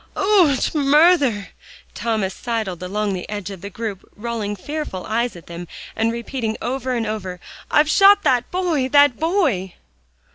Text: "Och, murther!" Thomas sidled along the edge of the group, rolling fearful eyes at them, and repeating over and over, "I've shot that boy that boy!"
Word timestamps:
"Och, 0.15 0.73
murther!" 0.73 1.49
Thomas 1.93 2.33
sidled 2.33 2.81
along 2.81 3.13
the 3.13 3.29
edge 3.29 3.51
of 3.51 3.61
the 3.61 3.69
group, 3.69 4.03
rolling 4.15 4.55
fearful 4.55 5.05
eyes 5.05 5.35
at 5.35 5.45
them, 5.45 5.67
and 5.95 6.11
repeating 6.11 6.57
over 6.59 6.93
and 6.95 7.05
over, 7.05 7.39
"I've 7.69 7.87
shot 7.87 8.23
that 8.23 8.49
boy 8.49 8.89
that 8.89 9.19
boy!" 9.19 9.75